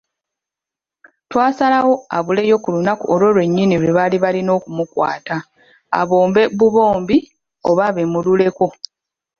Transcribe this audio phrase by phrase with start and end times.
[1.29, 5.35] Twasalawo abuleyo ku lunaku olwo lwennyini lwe baali balina okumutwala,
[5.99, 7.17] abombe bubombi
[7.69, 8.65] oba abeemululeko.